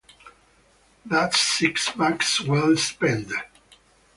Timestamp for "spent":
2.75-3.31